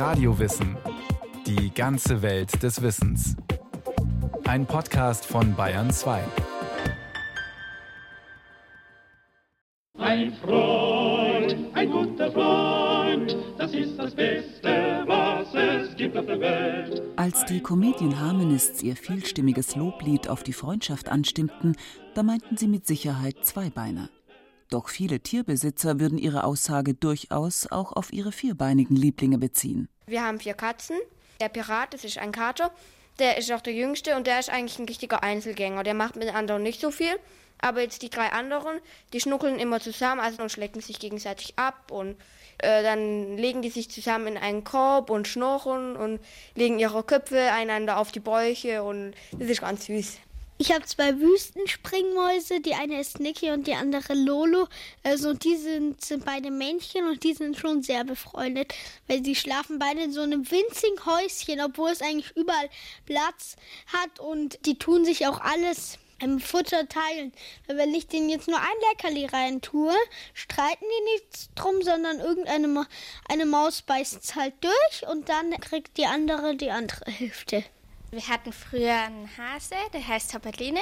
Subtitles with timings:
[0.00, 0.78] Radiowissen.
[1.46, 3.36] Die ganze Welt des Wissens.
[4.46, 6.22] Ein Podcast von Bayern 2.
[9.98, 17.02] Ein Freund, ein guter Freund, das ist das Beste, was es gibt auf der Welt.
[17.16, 21.76] Als die Comedian Harmonists ihr vielstimmiges Loblied auf die Freundschaft anstimmten,
[22.14, 24.08] da meinten sie mit Sicherheit Zweibeiner.
[24.70, 29.88] Doch viele Tierbesitzer würden ihre Aussage durchaus auch auf ihre vierbeinigen Lieblinge beziehen.
[30.06, 30.96] Wir haben vier Katzen.
[31.40, 32.70] Der Pirat, das ist ein Kater.
[33.18, 35.82] Der ist auch der jüngste und der ist eigentlich ein richtiger Einzelgänger.
[35.82, 37.18] Der macht mit anderen nicht so viel.
[37.60, 38.78] Aber jetzt die drei anderen,
[39.12, 42.16] die schnuckeln immer zusammen also und schlecken sich gegenseitig ab und
[42.58, 46.20] äh, dann legen die sich zusammen in einen Korb und schnorren und
[46.54, 50.18] legen ihre Köpfe einander auf die Bäuche und das ist ganz süß.
[50.60, 54.68] Ich habe zwei Wüstenspringmäuse, die eine ist Niki und die andere Lolo.
[55.02, 58.74] Also die sind, sind beide Männchen und die sind schon sehr befreundet,
[59.08, 62.68] weil sie schlafen beide in so einem winzigen Häuschen, obwohl es eigentlich überall
[63.06, 67.32] Platz hat und die tun sich auch alles im Futter teilen.
[67.66, 69.94] Weil wenn ich denen jetzt nur ein Leckerli rein tue,
[70.34, 72.86] streiten die nichts drum, sondern irgendeine Ma
[73.30, 77.64] eine Maus beißt es halt durch und dann kriegt die andere die andere Hälfte.
[78.10, 80.80] Wir hatten früher einen Hase, der heißt Topperline.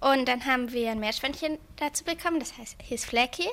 [0.00, 3.48] Und dann haben wir ein Meerschweinchen dazu bekommen, das heißt, hieß Flecky.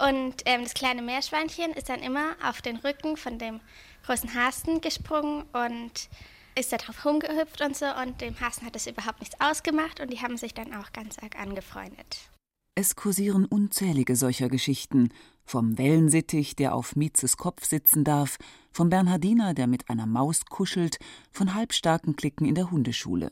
[0.00, 3.60] Und ähm, das kleine Meerschweinchen ist dann immer auf den Rücken von dem
[4.04, 6.08] großen Hasen gesprungen und
[6.56, 7.86] ist da drauf rumgehüpft und so.
[7.86, 11.18] Und dem Hasen hat das überhaupt nichts ausgemacht und die haben sich dann auch ganz
[11.18, 12.30] arg angefreundet.
[12.74, 15.12] Es kursieren unzählige solcher Geschichten.
[15.44, 18.38] Vom Wellensittich, der auf Mietzes Kopf sitzen darf,
[18.72, 20.98] vom Bernhardiner, der mit einer Maus kuschelt,
[21.30, 23.30] von halbstarken Klicken in der Hundeschule.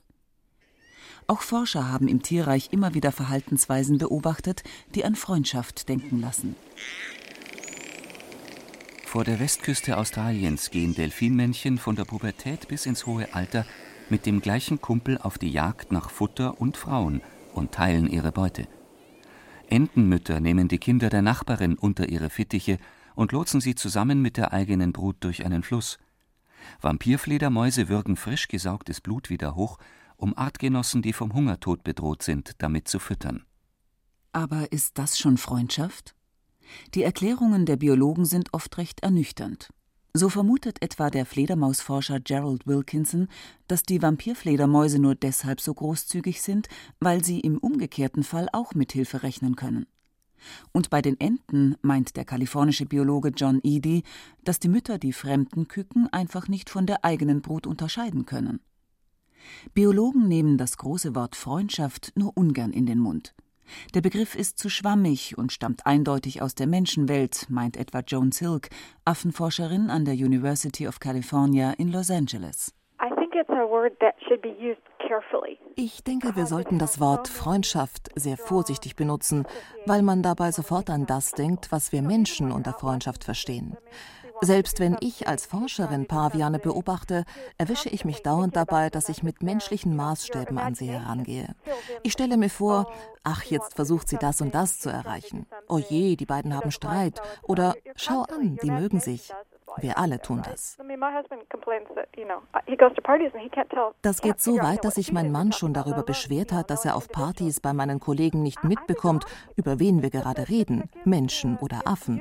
[1.26, 4.62] Auch Forscher haben im Tierreich immer wieder Verhaltensweisen beobachtet,
[4.94, 6.56] die an Freundschaft denken lassen.
[9.06, 13.66] Vor der Westküste Australiens gehen Delfinmännchen von der Pubertät bis ins hohe Alter
[14.08, 17.20] mit dem gleichen Kumpel auf die Jagd nach Futter und Frauen
[17.52, 18.66] und teilen ihre Beute.
[19.72, 22.76] Entenmütter nehmen die Kinder der Nachbarin unter ihre Fittiche
[23.14, 25.98] und lotsen sie zusammen mit der eigenen Brut durch einen Fluss.
[26.82, 29.78] Vampirfledermäuse würgen frisch gesaugtes Blut wieder hoch,
[30.18, 33.46] um Artgenossen, die vom Hungertod bedroht sind, damit zu füttern.
[34.32, 36.14] Aber ist das schon Freundschaft?
[36.92, 39.70] Die Erklärungen der Biologen sind oft recht ernüchternd.
[40.14, 43.28] So vermutet etwa der Fledermausforscher Gerald Wilkinson,
[43.66, 46.68] dass die Vampirfledermäuse nur deshalb so großzügig sind,
[47.00, 49.86] weil sie im umgekehrten Fall auch mit Hilfe rechnen können.
[50.72, 54.02] Und bei den Enten meint der kalifornische Biologe John Eady,
[54.44, 58.60] dass die Mütter die fremden Küken einfach nicht von der eigenen Brut unterscheiden können.
[59.72, 63.34] Biologen nehmen das große Wort Freundschaft nur ungern in den Mund.
[63.94, 68.68] Der Begriff ist zu schwammig und stammt eindeutig aus der Menschenwelt, meint etwa Joan Silk,
[69.04, 72.74] Affenforscherin an der University of California in Los Angeles.
[75.74, 79.44] Ich denke, wir sollten das Wort Freundschaft sehr vorsichtig benutzen,
[79.86, 83.76] weil man dabei sofort an das denkt, was wir Menschen unter Freundschaft verstehen.
[84.44, 87.24] Selbst wenn ich als Forscherin Paviane beobachte,
[87.58, 91.54] erwische ich mich dauernd dabei, dass ich mit menschlichen Maßstäben an sie herangehe.
[92.02, 92.92] Ich stelle mir vor,
[93.22, 95.46] ach, jetzt versucht sie das und das zu erreichen.
[95.68, 97.22] Oh je, die beiden haben Streit.
[97.42, 99.32] Oder schau an, die mögen sich.
[99.78, 100.76] Wir alle tun das.
[104.02, 107.08] Das geht so weit, dass sich mein Mann schon darüber beschwert hat, dass er auf
[107.08, 109.24] Partys bei meinen Kollegen nicht mitbekommt,
[109.56, 112.20] über wen wir gerade reden, Menschen oder Affen.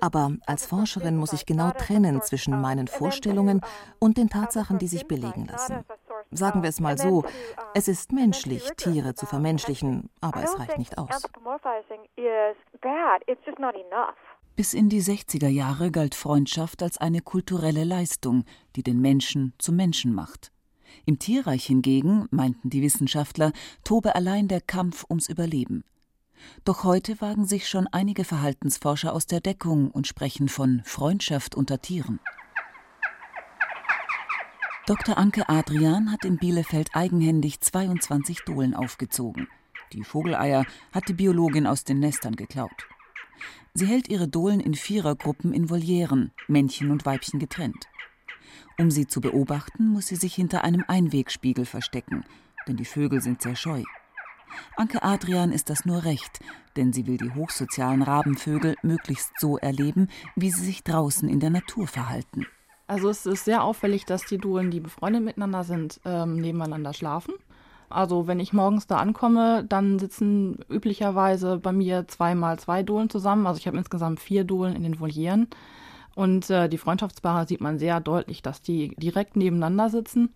[0.00, 3.60] Aber als Forscherin muss ich genau trennen zwischen meinen Vorstellungen
[3.98, 5.84] und den Tatsachen, die sich belegen lassen.
[6.30, 7.24] Sagen wir es mal so,
[7.74, 11.22] es ist menschlich, Tiere zu vermenschlichen, aber es reicht nicht aus.
[14.56, 18.44] Bis in die 60er Jahre galt Freundschaft als eine kulturelle Leistung,
[18.76, 20.52] die den Menschen zum Menschen macht.
[21.06, 25.84] Im Tierreich hingegen, meinten die Wissenschaftler, tobe allein der Kampf ums Überleben.
[26.64, 31.80] Doch heute wagen sich schon einige Verhaltensforscher aus der Deckung und sprechen von Freundschaft unter
[31.80, 32.20] Tieren.
[34.86, 35.16] Dr.
[35.16, 39.48] Anke Adrian hat in Bielefeld eigenhändig 22 Dohlen aufgezogen.
[39.94, 42.86] Die Vogeleier hat die Biologin aus den Nestern geklaut.
[43.72, 47.88] Sie hält ihre Dohlen in Vierergruppen in Volieren, Männchen und Weibchen getrennt.
[48.78, 52.24] Um sie zu beobachten, muss sie sich hinter einem Einwegspiegel verstecken,
[52.68, 53.84] denn die Vögel sind sehr scheu.
[54.76, 56.40] Anke Adrian ist das nur recht,
[56.76, 61.50] denn sie will die hochsozialen Rabenvögel möglichst so erleben, wie sie sich draußen in der
[61.50, 62.46] Natur verhalten.
[62.86, 67.34] Also es ist sehr auffällig, dass die Dohlen, die befreundet miteinander sind, ähm, nebeneinander schlafen.
[67.88, 73.46] Also wenn ich morgens da ankomme, dann sitzen üblicherweise bei mir zweimal zwei Dohlen zusammen.
[73.46, 75.48] Also ich habe insgesamt vier Dohlen in den Volieren.
[76.14, 80.30] Und äh, die Freundschaftspaare sieht man sehr deutlich, dass die direkt nebeneinander sitzen.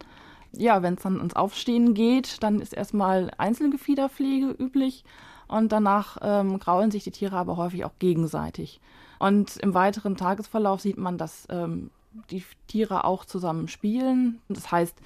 [0.52, 5.04] Ja, wenn es dann ins Aufstehen geht, dann ist erstmal Einzelgefiederpflege üblich
[5.46, 8.80] und danach ähm, kraulen sich die Tiere aber häufig auch gegenseitig.
[9.18, 11.90] Und im weiteren Tagesverlauf sieht man, dass ähm,
[12.30, 14.40] die Tiere auch zusammen spielen.
[14.48, 14.96] Das heißt,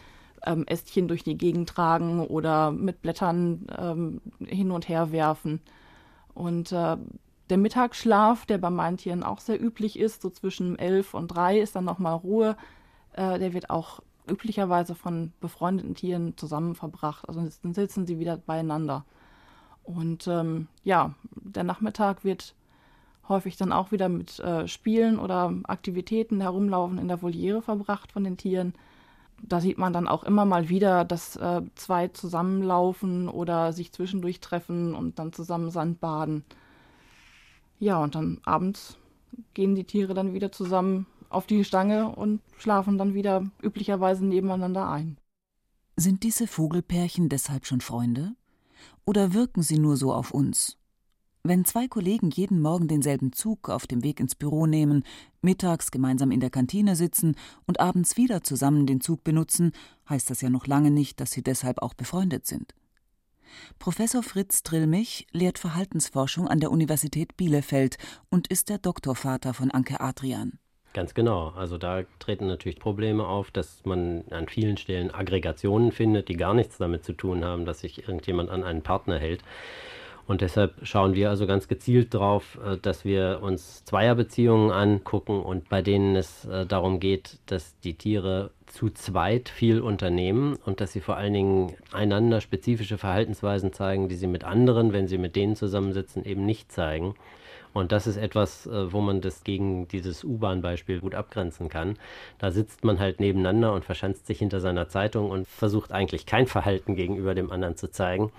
[0.44, 5.60] ähm, Ästchen durch die Gegend tragen oder mit Blättern ähm, hin und her werfen.
[6.34, 6.96] Und äh,
[7.50, 11.60] der Mittagsschlaf, der bei meinen Tieren auch sehr üblich ist, so zwischen elf und drei
[11.60, 12.56] ist dann nochmal Ruhe,
[13.12, 17.28] äh, der wird auch üblicherweise von befreundeten Tieren zusammen verbracht.
[17.28, 19.04] Also dann sitzen sie wieder beieinander.
[19.82, 22.54] Und ähm, ja, der Nachmittag wird
[23.28, 28.24] häufig dann auch wieder mit äh, Spielen oder Aktivitäten herumlaufen in der Voliere verbracht von
[28.24, 28.74] den Tieren.
[29.42, 34.40] Da sieht man dann auch immer mal wieder, dass äh, zwei zusammenlaufen oder sich zwischendurch
[34.40, 36.44] treffen und dann zusammen Sandbaden.
[37.80, 38.98] Ja, und dann abends
[39.54, 44.88] gehen die Tiere dann wieder zusammen auf die Stange und schlafen dann wieder üblicherweise nebeneinander
[44.88, 45.18] ein.
[45.96, 48.34] Sind diese Vogelpärchen deshalb schon Freunde?
[49.04, 50.78] Oder wirken sie nur so auf uns?
[51.44, 55.02] Wenn zwei Kollegen jeden Morgen denselben Zug auf dem Weg ins Büro nehmen,
[55.40, 57.34] mittags gemeinsam in der Kantine sitzen
[57.66, 59.72] und abends wieder zusammen den Zug benutzen,
[60.08, 62.74] heißt das ja noch lange nicht, dass sie deshalb auch befreundet sind.
[63.80, 67.98] Professor Fritz Trillmich lehrt Verhaltensforschung an der Universität Bielefeld
[68.30, 70.58] und ist der Doktorvater von Anke Adrian.
[70.94, 71.52] Ganz genau.
[71.56, 76.52] Also da treten natürlich Probleme auf, dass man an vielen Stellen Aggregationen findet, die gar
[76.52, 79.42] nichts damit zu tun haben, dass sich irgendjemand an einen Partner hält.
[80.26, 85.68] Und deshalb schauen wir also ganz gezielt darauf, äh, dass wir uns Zweierbeziehungen angucken und
[85.68, 90.92] bei denen es äh, darum geht, dass die Tiere zu zweit viel unternehmen und dass
[90.92, 95.36] sie vor allen Dingen einander spezifische Verhaltensweisen zeigen, die sie mit anderen, wenn sie mit
[95.36, 97.14] denen zusammensitzen, eben nicht zeigen.
[97.74, 101.98] Und das ist etwas, äh, wo man das gegen dieses U-Bahn-Beispiel gut abgrenzen kann.
[102.38, 106.46] Da sitzt man halt nebeneinander und verschanzt sich hinter seiner Zeitung und versucht eigentlich kein
[106.46, 108.30] Verhalten gegenüber dem anderen zu zeigen.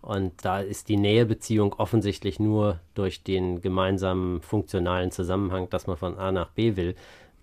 [0.00, 6.16] Und da ist die Nähebeziehung offensichtlich nur durch den gemeinsamen funktionalen Zusammenhang, dass man von
[6.16, 6.94] A nach B will,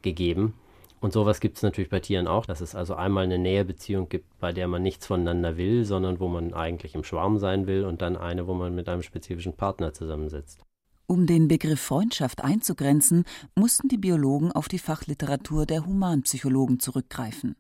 [0.02, 0.54] gegeben.
[1.02, 4.40] Und sowas gibt es natürlich bei Tieren auch, dass es also einmal eine Nähebeziehung gibt,
[4.40, 8.02] bei der man nichts voneinander will, sondern wo man eigentlich im Schwarm sein will und
[8.02, 10.66] dann eine, wo man mit einem spezifischen Partner zusammensitzt.
[11.08, 17.56] Um den Begriff Freundschaft einzugrenzen, mussten die Biologen auf die Fachliteratur der Humanpsychologen zurückgreifen.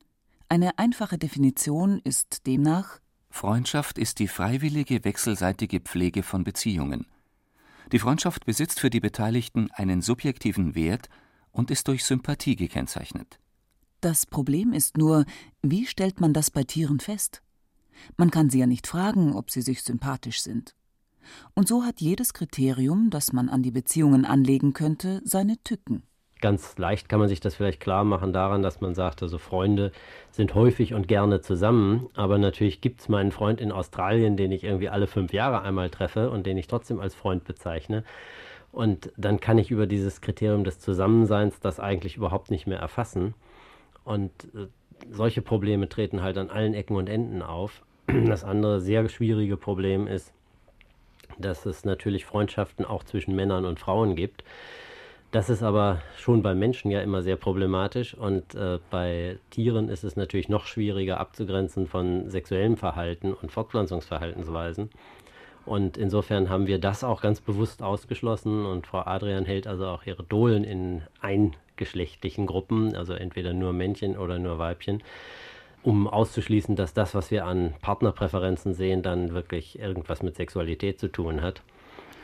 [0.50, 3.00] Eine einfache Definition ist demnach
[3.30, 7.06] Freundschaft ist die freiwillige wechselseitige Pflege von Beziehungen.
[7.92, 11.10] Die Freundschaft besitzt für die Beteiligten einen subjektiven Wert
[11.52, 13.40] und ist durch Sympathie gekennzeichnet.
[14.00, 15.26] Das Problem ist nur,
[15.62, 17.42] wie stellt man das bei Tieren fest?
[18.18, 20.74] Man kann sie ja nicht fragen, ob sie sich sympathisch sind.
[21.54, 26.04] Und so hat jedes Kriterium, das man an die Beziehungen anlegen könnte, seine Tücken.
[26.42, 29.92] Ganz leicht kann man sich das vielleicht klar machen daran, dass man sagt, also Freunde
[30.31, 34.63] sind häufig und gerne zusammen, aber natürlich gibt es meinen Freund in Australien, den ich
[34.63, 38.04] irgendwie alle fünf Jahre einmal treffe und den ich trotzdem als Freund bezeichne.
[38.72, 43.33] Und dann kann ich über dieses Kriterium des Zusammenseins das eigentlich überhaupt nicht mehr erfassen.
[44.04, 44.68] Und äh,
[45.10, 47.83] solche Probleme treten halt an allen Ecken und Enden auf.
[48.25, 50.33] Das andere sehr schwierige Problem ist,
[51.38, 54.44] dass es natürlich Freundschaften auch zwischen Männern und Frauen gibt.
[55.32, 60.04] Das ist aber schon bei Menschen ja immer sehr problematisch und äh, bei Tieren ist
[60.04, 64.89] es natürlich noch schwieriger abzugrenzen von sexuellem Verhalten und Fortpflanzungsverhaltensweisen.
[65.65, 70.06] Und insofern haben wir das auch ganz bewusst ausgeschlossen und Frau Adrian hält also auch
[70.06, 75.01] ihre Dohlen in eingeschlechtlichen Gruppen, also entweder nur Männchen oder nur Weibchen
[75.86, 81.08] um auszuschließen, dass das, was wir an Partnerpräferenzen sehen, dann wirklich irgendwas mit Sexualität zu
[81.08, 81.62] tun hat.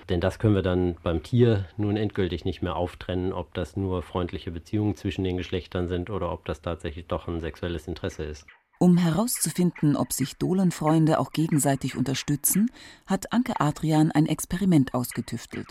[0.10, 4.02] Denn das können wir dann beim Tier nun endgültig nicht mehr auftrennen, ob das nur
[4.02, 8.46] freundliche Beziehungen zwischen den Geschlechtern sind oder ob das tatsächlich doch ein sexuelles Interesse ist.
[8.80, 12.72] Um herauszufinden, ob sich Dohlenfreunde auch gegenseitig unterstützen,
[13.06, 15.68] hat Anke Adrian ein Experiment ausgetüftelt.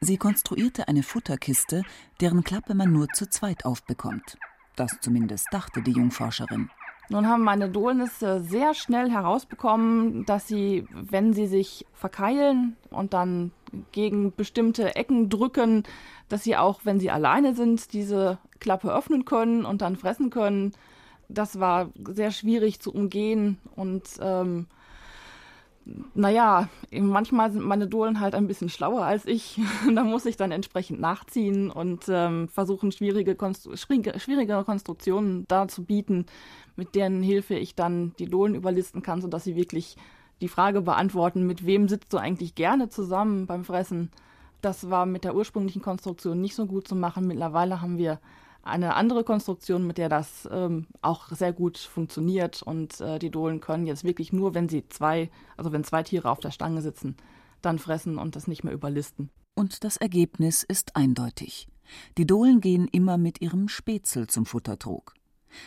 [0.00, 1.82] Sie konstruierte eine Futterkiste,
[2.20, 4.38] deren Klappe man nur zu zweit aufbekommt.
[4.76, 6.70] Das zumindest dachte die Jungforscherin.
[7.10, 13.52] Nun haben meine Dohlen sehr schnell herausbekommen, dass sie, wenn sie sich verkeilen und dann
[13.92, 15.84] gegen bestimmte Ecken drücken,
[16.28, 20.72] dass sie auch, wenn sie alleine sind, diese Klappe öffnen können und dann fressen können.
[21.30, 24.66] Das war sehr schwierig zu umgehen und ähm,
[26.14, 29.58] naja, manchmal sind meine Dohlen halt ein bisschen schlauer als ich.
[29.94, 36.26] da muss ich dann entsprechend nachziehen und ähm, versuchen, schwierige, Konstru schwierige Konstruktionen darzubieten,
[36.78, 39.96] mit deren Hilfe ich dann die Dohlen überlisten kann, sodass sie wirklich
[40.40, 44.10] die Frage beantworten, mit wem sitzt du eigentlich gerne zusammen beim Fressen,
[44.60, 47.26] Das war mit der ursprünglichen Konstruktion nicht so gut zu machen.
[47.26, 48.20] Mittlerweile haben wir
[48.62, 53.60] eine andere Konstruktion, mit der das ähm, auch sehr gut funktioniert und äh, die Dohlen
[53.60, 57.16] können jetzt wirklich nur, wenn sie zwei, also wenn zwei Tiere auf der Stange sitzen,
[57.62, 59.30] dann fressen und das nicht mehr überlisten.
[59.54, 61.68] Und das Ergebnis ist eindeutig.
[62.18, 65.14] Die Dohlen gehen immer mit ihrem Spätzle zum Futtertrog.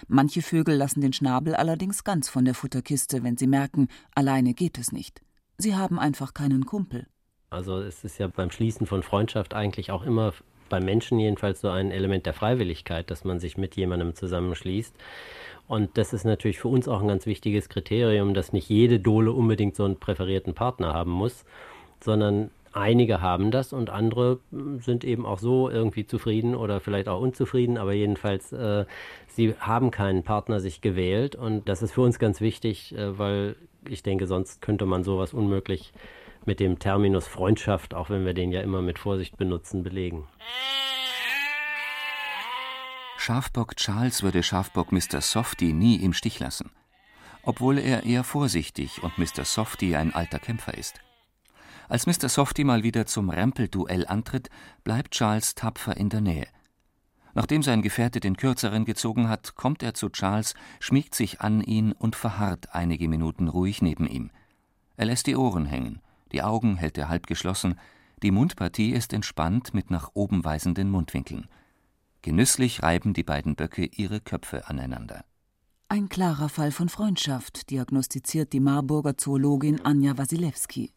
[0.07, 4.77] Manche Vögel lassen den Schnabel allerdings ganz von der Futterkiste, wenn sie merken, alleine geht
[4.77, 5.21] es nicht.
[5.57, 7.07] Sie haben einfach keinen Kumpel.
[7.49, 10.33] Also es ist ja beim Schließen von Freundschaft eigentlich auch immer
[10.69, 14.95] beim Menschen jedenfalls so ein Element der Freiwilligkeit, dass man sich mit jemandem zusammenschließt.
[15.67, 19.31] Und das ist natürlich für uns auch ein ganz wichtiges Kriterium, dass nicht jede Dole
[19.31, 21.45] unbedingt so einen präferierten Partner haben muss,
[22.03, 27.07] sondern einige haben das und andere hm, sind eben auch so irgendwie zufrieden oder vielleicht
[27.07, 28.85] auch unzufrieden, aber jedenfalls, äh,
[29.27, 33.55] sie haben keinen Partner sich gewählt und das ist für uns ganz wichtig, äh, weil
[33.87, 35.93] ich denke, sonst könnte man sowas unmöglich
[36.45, 40.27] mit dem Terminus Freundschaft, auch wenn wir den ja immer mit Vorsicht benutzen, belegen.
[43.17, 45.21] Schafbock Charles würde Schafbock Mr.
[45.21, 46.71] Softy nie im Stich lassen,
[47.43, 49.45] obwohl er eher vorsichtig und Mr.
[49.45, 51.01] Softy ein alter Kämpfer ist.
[51.91, 52.29] Als Mr.
[52.29, 54.49] Softy mal wieder zum Rempelduell antritt,
[54.85, 56.47] bleibt Charles tapfer in der Nähe.
[57.33, 61.91] Nachdem sein Gefährte den kürzeren gezogen hat, kommt er zu Charles, schmiegt sich an ihn
[61.91, 64.31] und verharrt einige Minuten ruhig neben ihm.
[64.95, 65.99] Er lässt die Ohren hängen,
[66.31, 67.77] die Augen hält er halb geschlossen,
[68.23, 71.49] die Mundpartie ist entspannt mit nach oben weisenden Mundwinkeln.
[72.21, 75.25] Genüsslich reiben die beiden Böcke ihre Köpfe aneinander.
[75.89, 80.93] Ein klarer Fall von Freundschaft, diagnostiziert die Marburger Zoologin Anja Wasilewski.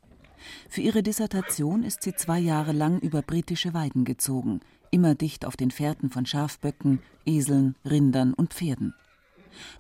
[0.69, 4.61] Für ihre Dissertation ist sie zwei Jahre lang über britische Weiden gezogen,
[4.91, 8.95] immer dicht auf den Fährten von Schafböcken, Eseln, Rindern und Pferden.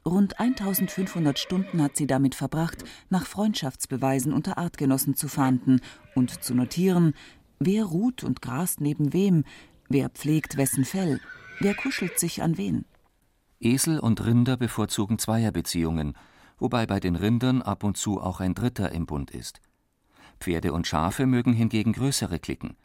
[0.05, 5.81] Rund 1500 Stunden hat sie damit verbracht, nach Freundschaftsbeweisen unter Artgenossen zu fahnden
[6.15, 7.15] und zu notieren,
[7.59, 9.45] wer ruht und grast neben wem,
[9.89, 11.21] wer pflegt wessen Fell,
[11.61, 12.85] wer kuschelt sich an wen.
[13.61, 16.15] Esel und Rinder bevorzugen Zweierbeziehungen,
[16.59, 19.61] wobei bei den Rindern ab und zu auch ein Dritter im Bund ist.
[20.41, 22.77] Pferde und Schafe mögen hingegen größere Klicken.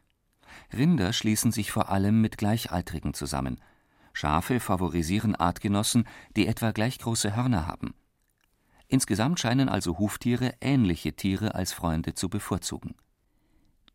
[0.73, 3.59] Rinder schließen sich vor allem mit Gleichaltrigen zusammen,
[4.13, 7.93] Schafe favorisieren Artgenossen, die etwa gleich große Hörner haben.
[8.87, 12.95] Insgesamt scheinen also Huftiere ähnliche Tiere als Freunde zu bevorzugen.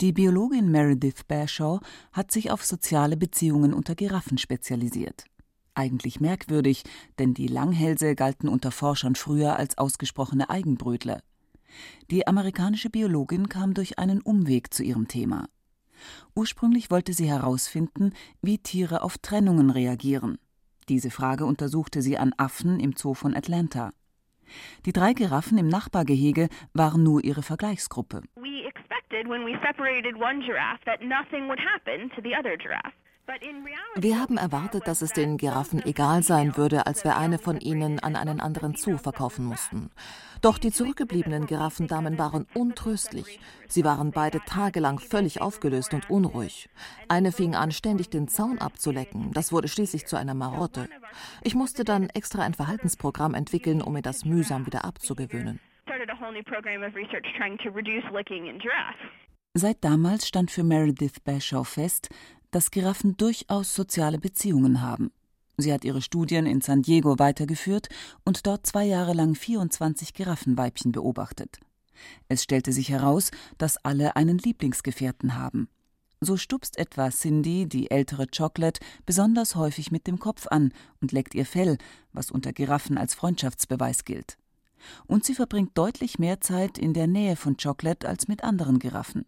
[0.01, 1.81] Die Biologin Meredith Bashaw
[2.13, 5.27] hat sich auf soziale Beziehungen unter Giraffen spezialisiert.
[5.75, 6.85] Eigentlich merkwürdig,
[7.19, 11.21] denn die Langhälse galten unter Forschern früher als ausgesprochene Eigenbrötler.
[12.11, 15.47] Die amerikanische Biologin kam durch einen Umweg zu ihrem Thema.
[16.35, 18.13] Ursprünglich wollte sie herausfinden,
[18.43, 20.39] wie Tiere auf Trennungen reagieren.
[20.89, 23.93] Diese Frage untersuchte sie an Affen im Zoo von Atlanta.
[24.85, 28.23] Die drei Giraffen im Nachbargehege waren nur ihre Vergleichsgruppe.
[28.37, 32.93] We expected when we separated one giraffe that nothing would happen to the other giraffe.
[33.97, 37.99] Wir haben erwartet, dass es den Giraffen egal sein würde, als wir eine von ihnen
[38.01, 39.91] an einen anderen Zoo verkaufen mussten.
[40.43, 43.41] Doch die zurückgebliebenen Giraffendamen waren untröstlich.
[43.67, 46.69] Sie waren beide tagelang völlig aufgelöst und unruhig.
[47.09, 49.33] Eine fing an, ständig den Zaun abzulecken.
[49.33, 50.89] Das wurde schließlich zu einer Marotte.
[51.43, 55.61] Ich musste dann extra ein Verhaltensprogramm entwickeln, um mir das mühsam wieder abzugewöhnen.
[59.57, 62.09] Seit damals stand für Meredith Bashaw fest,
[62.55, 65.11] dass Giraffen durchaus soziale Beziehungen haben.
[65.57, 67.89] Sie hat ihre Studien in San Diego weitergeführt
[68.25, 71.59] und dort zwei Jahre lang 24 Giraffenweibchen beobachtet.
[72.29, 75.69] Es stellte sich heraus, dass alle einen Lieblingsgefährten haben.
[76.21, 81.35] So stupst etwa Cindy, die ältere Chocolate, besonders häufig mit dem Kopf an und leckt
[81.35, 81.77] ihr Fell,
[82.13, 84.39] was unter Giraffen als Freundschaftsbeweis gilt.
[85.07, 89.27] Und sie verbringt deutlich mehr Zeit in der Nähe von Chocolate als mit anderen Giraffen.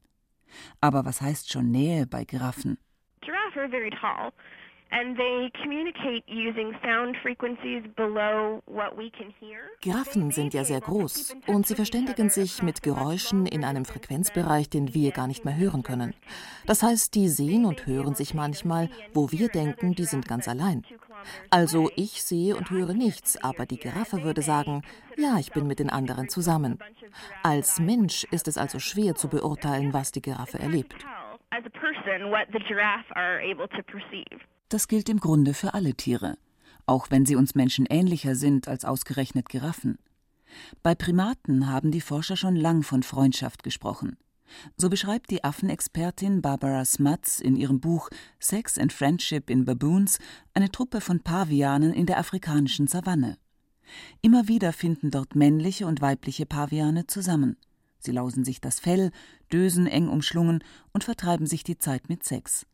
[0.81, 2.79] Aber was heißt schon Nähe bei Giraffen?
[3.21, 4.33] Giraffes are very tall.
[9.81, 14.95] Giraffen sind ja sehr groß und sie verständigen sich mit Geräuschen in einem Frequenzbereich, den
[14.95, 16.15] wir gar nicht mehr hören können.
[16.67, 20.85] Das heißt, die sehen und hören sich manchmal, wo wir denken, die sind ganz allein.
[21.51, 24.83] Also ich sehe und höre nichts, aber die Giraffe würde sagen,
[25.17, 26.79] ja, ich bin mit den anderen zusammen.
[27.43, 30.95] Als Mensch ist es also schwer zu beurteilen, was die Giraffe erlebt.
[34.69, 36.37] Das gilt im Grunde für alle Tiere,
[36.87, 39.99] auch wenn sie uns Menschen ähnlicher sind als ausgerechnet Giraffen.
[40.83, 44.19] Bei Primaten haben die Forscher schon lang von Freundschaft gesprochen.
[44.77, 50.19] So beschreibt die Affenexpertin Barbara Smuts in ihrem Buch Sex and Friendship in Baboons
[50.55, 53.39] eine Truppe von Pavianen in der afrikanischen Savanne.
[54.21, 57.57] Immer wieder finden dort männliche und weibliche Paviane zusammen.
[58.07, 59.11] Sie lausen sich das Fell,
[59.53, 62.65] dösen eng umschlungen und vertreiben sich die Zeit mit Sex.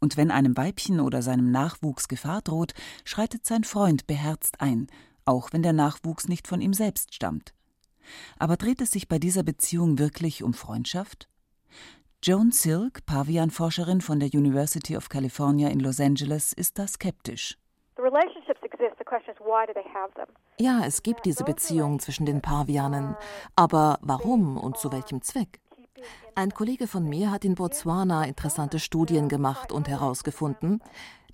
[0.00, 4.86] Und wenn einem Weibchen oder seinem Nachwuchs Gefahr droht, schreitet sein Freund beherzt ein,
[5.24, 7.54] auch wenn der Nachwuchs nicht von ihm selbst stammt.
[8.38, 11.28] Aber dreht es sich bei dieser Beziehung wirklich um Freundschaft?
[12.22, 17.56] Joan Silk, Pavianforscherin von der University of California in Los Angeles, ist da skeptisch.
[20.58, 23.16] Ja, es gibt diese Beziehung zwischen den Pavianen.
[23.54, 25.60] Aber warum und zu welchem Zweck?
[26.34, 30.82] Ein Kollege von mir hat in Botswana interessante Studien gemacht und herausgefunden,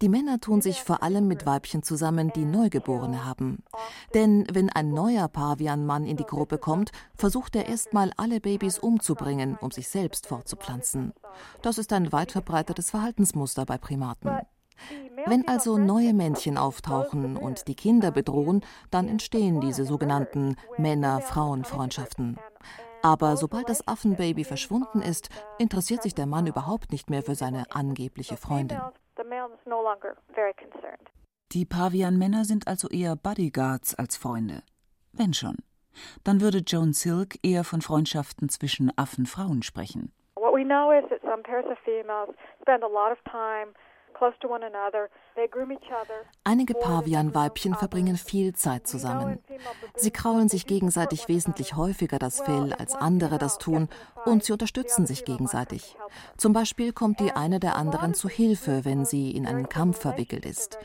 [0.03, 3.63] die Männer tun sich vor allem mit Weibchen zusammen, die Neugeborene haben.
[4.15, 9.57] Denn wenn ein neuer Pavianmann in die Gruppe kommt, versucht er erstmal alle Babys umzubringen,
[9.61, 11.13] um sich selbst fortzupflanzen.
[11.63, 14.41] Das ist ein weit verbreitetes Verhaltensmuster bei Primaten.
[15.27, 22.39] Wenn also neue Männchen auftauchen und die Kinder bedrohen, dann entstehen diese sogenannten Männer-Frauen-Freundschaften.
[23.03, 27.65] Aber sobald das Affenbaby verschwunden ist, interessiert sich der Mann überhaupt nicht mehr für seine
[27.71, 28.81] angebliche Freundin.
[31.53, 34.63] Die Pavian-Männer sind also eher Bodyguards als Freunde.
[35.13, 35.57] Wenn schon.
[36.25, 40.13] Dann würde Joan Silk eher von Freundschaften zwischen Affenfrauen sprechen.
[40.37, 43.75] What we know is that some pairs of females spend a lot of time
[46.45, 49.43] Einige Pavianweibchen verbringen viel Zeit zusammen.
[49.97, 53.89] Sie kraulen sich gegenseitig wesentlich häufiger das Fell, als andere das tun,
[54.25, 55.97] und sie unterstützen sich gegenseitig.
[56.37, 60.47] Zum Beispiel kommt die eine der anderen zu Hilfe, wenn sie in einen Kampf verwickelt
[60.47, 60.79] ist.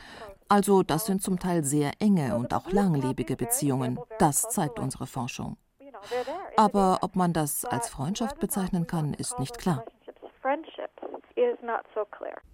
[0.48, 3.98] Also das sind zum Teil sehr enge und auch langlebige Beziehungen.
[4.18, 5.58] Das zeigt unsere Forschung.
[6.56, 9.84] Aber ob man das als Freundschaft bezeichnen kann, ist nicht klar.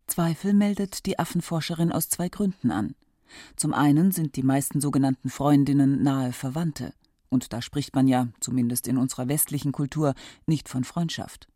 [0.06, 2.94] Zweifel meldet die Affenforscherin aus zwei Gründen an.
[3.56, 6.92] Zum einen sind die meisten sogenannten Freundinnen nahe Verwandte.
[7.30, 10.14] Und da spricht man ja, zumindest in unserer westlichen Kultur,
[10.46, 11.48] nicht von Freundschaft.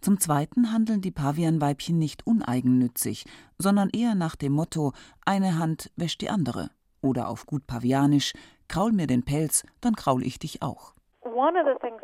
[0.00, 3.24] Zum Zweiten handeln die Pavianweibchen nicht uneigennützig,
[3.58, 4.92] sondern eher nach dem Motto:
[5.24, 6.70] eine Hand wäscht die andere.
[7.00, 8.32] Oder auf gut Pavianisch:
[8.68, 10.94] kraul mir den Pelz, dann kraul ich dich auch.
[11.22, 12.02] One of the things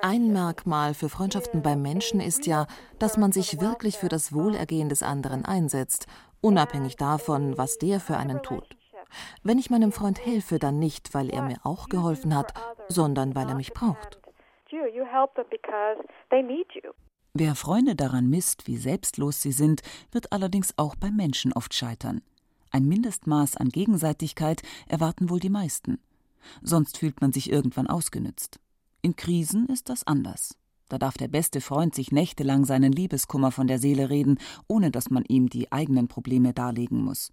[0.00, 2.66] ein Merkmal für Freundschaften beim Menschen ist ja,
[2.98, 6.06] dass man sich wirklich für das Wohlergehen des anderen einsetzt,
[6.40, 8.76] unabhängig davon, was der für einen tut.
[9.42, 12.52] Wenn ich meinem Freund helfe, dann nicht, weil er mir auch geholfen hat,
[12.88, 14.20] sondern weil er mich braucht.
[17.32, 22.22] Wer Freunde daran misst, wie selbstlos sie sind, wird allerdings auch beim Menschen oft scheitern.
[22.70, 26.00] Ein Mindestmaß an Gegenseitigkeit erwarten wohl die meisten.
[26.62, 28.60] Sonst fühlt man sich irgendwann ausgenützt.
[29.02, 30.56] In Krisen ist das anders.
[30.88, 35.10] Da darf der beste Freund sich nächtelang seinen Liebeskummer von der Seele reden, ohne dass
[35.10, 37.32] man ihm die eigenen Probleme darlegen muss.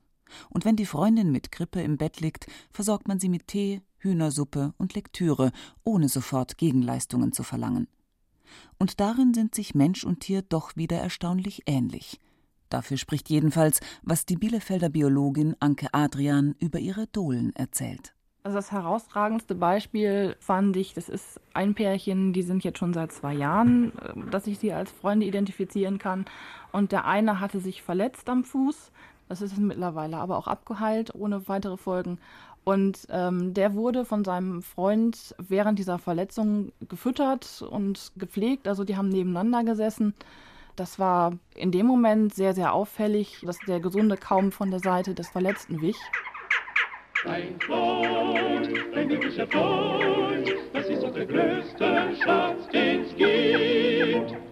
[0.50, 4.74] Und wenn die Freundin mit Grippe im Bett liegt, versorgt man sie mit Tee, Hühnersuppe
[4.78, 5.52] und Lektüre,
[5.84, 7.88] ohne sofort Gegenleistungen zu verlangen.
[8.78, 12.20] Und darin sind sich Mensch und Tier doch wieder erstaunlich ähnlich.
[12.70, 18.14] Dafür spricht jedenfalls, was die Bielefelder Biologin Anke Adrian über ihre Dohlen erzählt.
[18.44, 23.12] Also das herausragendste Beispiel fand ich, das ist ein Pärchen, die sind jetzt schon seit
[23.12, 26.26] zwei Jahren, äh, dass ich sie als Freunde identifizieren kann.
[26.72, 28.92] Und der eine hatte sich verletzt am Fuß,
[29.32, 32.20] das ist mittlerweile aber auch abgeheilt, ohne weitere Folgen.
[32.64, 38.68] Und ähm, der wurde von seinem Freund während dieser Verletzung gefüttert und gepflegt.
[38.68, 40.14] Also die haben nebeneinander gesessen.
[40.76, 45.14] Das war in dem Moment sehr, sehr auffällig, dass der Gesunde kaum von der Seite
[45.16, 45.98] des Verletzten wich.
[47.24, 54.51] Ein Freund, ein wirklicher Freund, das ist doch der größte Schatz, den es gibt.